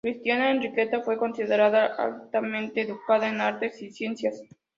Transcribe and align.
Cristiana 0.03 0.49
Enriqueta 0.49 1.01
fue 1.03 1.15
considerada 1.15 1.85
altamente 1.85 2.81
educada 2.81 3.29
en 3.29 3.39
artes 3.39 3.79
y 3.83 3.91
ciencias. 3.91 4.41